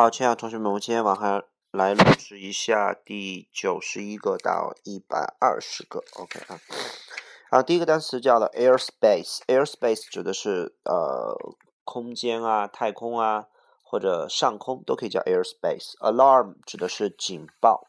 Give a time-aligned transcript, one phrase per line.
[0.00, 6.58] 好，亲爱的同学们，我们今天晚上来录制一下第九十一个到一百二十个，OK 啊。
[7.50, 11.36] 啊，第一个单词叫做 airspace，airspace 指的是呃
[11.84, 13.48] 空间啊、太空啊
[13.82, 15.92] 或者上空都可以叫 airspace。
[15.98, 17.86] alarm 指的是警报，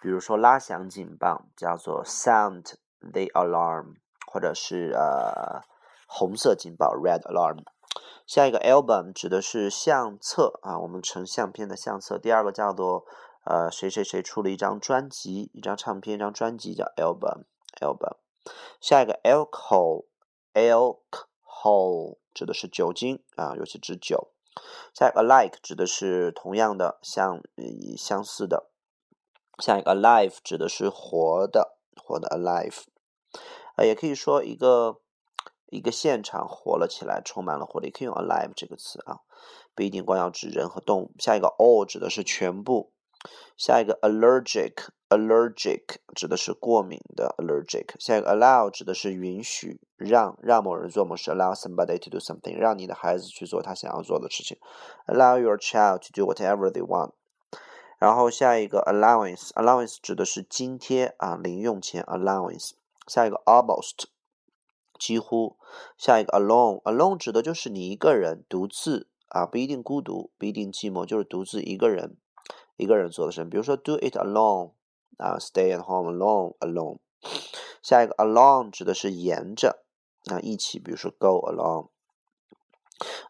[0.00, 5.60] 比如说拉响警报叫做 sound the alarm，或者是呃
[6.06, 7.64] 红色警报 red alarm。
[8.28, 12.18] 下一个 album 指的是相册啊，我们成相片的相册。
[12.18, 13.06] 第二个叫做
[13.46, 18.16] 呃谁谁谁出了一张专辑，一张唱片，一张专辑叫 album，album。
[18.82, 24.28] 下一个 alcohol，alcohol 指的是酒精啊，尤其指酒。
[24.92, 27.40] 下一个 like 指的是同样的，相
[27.96, 28.68] 相似的。
[29.58, 32.82] 下一个 alive 指的是活的，活的 alive。
[33.76, 35.00] 呃，也可以说一个。
[35.70, 39.20] 一个现场活了起来，充满了活力，可以用 alive 这个词啊，
[39.74, 41.10] 不一定光要指人和动物。
[41.18, 42.90] 下一个 all 指的是全部，
[43.56, 47.94] 下一个 allergic，allergic 指的是过敏的 allergic。
[47.98, 54.58] 下一个 allow 指的是允许，让让某人做某事，allow somebody to do something，让你的孩子去做他想要做的事情
[55.06, 57.12] ，allow your child to do whatever they want。
[57.98, 62.70] 然后下一个 allowance，allowance 指的是津贴啊，零用钱 allowance。
[63.06, 64.04] 下一个 almost。
[64.98, 65.56] 几乎，
[65.96, 72.16] 下一个 alone，alone 指的就是你一个人独自啊，不一定孤独，不一定寂寞，就是独自一个人，
[72.76, 73.44] 一个人做的事。
[73.44, 74.72] 比如说 do it alone
[75.18, 76.98] 啊，stay at home alone，alone。
[77.82, 79.84] 下一个 along 指的是沿着
[80.26, 81.88] 啊，一起，比如说 go along。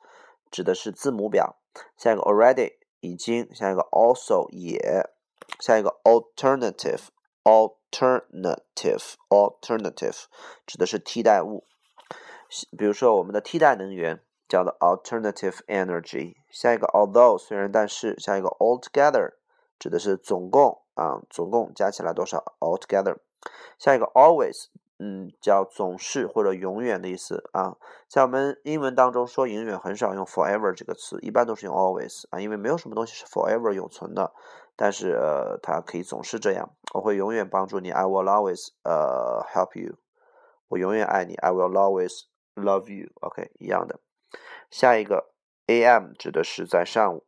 [0.56, 1.58] 指的是字母表，
[1.98, 5.10] 下一个 already 已经，下一个 also 也，
[5.60, 7.08] 下一个 alternative
[7.44, 10.24] alternative alternative
[10.66, 11.66] 指的是替代物，
[12.78, 16.36] 比如说我们的替代能源叫做 alternative energy。
[16.50, 19.34] 下一个 although 虽然但是，下一个 altogether
[19.78, 23.18] 指的是总共啊，总共加起来多少 altogether。
[23.78, 24.68] 下一个 always。
[24.98, 27.76] 嗯，叫总是或者永远的意思啊。
[28.08, 34.32] 在我们英文当中说永远很少用 forever 这个词，一般都是用 always 啊，因为没有什么东西是 forever 永存的。
[34.78, 36.70] 但是呃，它可以总是这样。
[36.94, 39.96] 我会永远帮助你，I will always 呃 help you。
[40.68, 42.24] 我永远爱你，I will always
[42.56, 43.10] love you。
[43.22, 44.00] OK，一样的。
[44.70, 45.32] 下一个
[45.68, 47.26] am 指的是在上午。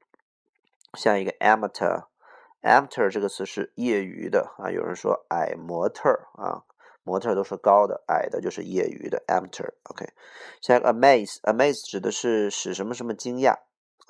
[0.93, 4.69] 下一个 amateur，amateur 这个词是业余的啊。
[4.69, 6.63] 有人说矮模特啊。
[7.07, 9.71] 模特都是高的，矮的就是业余的 amateur。
[9.83, 10.09] OK，
[10.61, 13.59] 下一个 amaze，amaze 指的是使什么什么惊讶，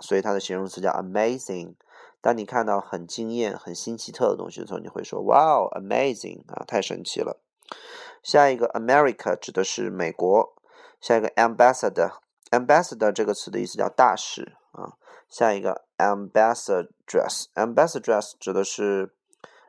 [0.02, 1.76] 所以它的形容词叫 amazing。
[2.22, 7.40] 当你看到很惊艳、很新奇特的东西的时候，你会说 Wow, amazing 啊，太神奇了。
[8.24, 10.56] 下一个 America 指的是美国。
[11.00, 14.98] 下一个 ambassador，ambassador 这个词的意思叫大使啊。
[15.30, 19.14] 下一个 ambassadress，ambassadress 指的是。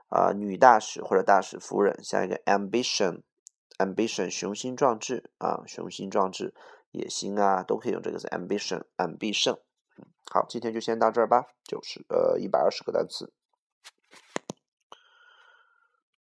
[0.08, 6.54] 啊，女大使或者大使夫人，下一个 ambition，ambition 雄心壮志啊，雄心壮志，
[6.91, 9.58] 野心啊，都可以用这个词 ambition，ambition。
[10.30, 13.32] 好，今天就先到这儿吧，就是呃一百二十个单词。